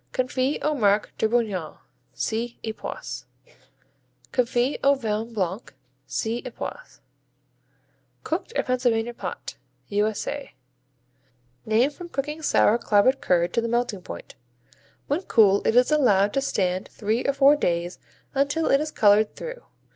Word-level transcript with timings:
Confits 0.13 0.57
au 0.63 0.73
Marc 0.73 1.15
de 1.19 1.29
Bourgogne 1.29 1.77
see 2.11 2.57
Epoisses. 2.63 3.25
Confits 4.31 4.79
au 4.83 4.95
Vin 4.95 5.31
Blanc 5.31 5.61
see 6.07 6.41
Epoisses. 6.43 7.01
Cooked, 8.23 8.51
or 8.57 8.63
Pennsylvania 8.63 9.13
pot 9.13 9.57
U.S.A. 9.89 10.53
Named 11.67 11.93
from 11.93 12.09
cooking 12.09 12.41
sour 12.41 12.79
clabbered 12.79 13.21
curd 13.21 13.53
to 13.53 13.61
the 13.61 13.67
melting 13.67 14.01
point. 14.01 14.33
When 15.05 15.21
cool 15.21 15.61
it 15.67 15.75
is 15.75 15.91
allowed 15.91 16.33
to 16.33 16.41
stand 16.41 16.87
three 16.87 17.23
or 17.23 17.33
four 17.33 17.55
days 17.55 17.99
until 18.33 18.71
it 18.71 18.81
is 18.81 18.89
colored 18.89 19.35
through. 19.35 19.61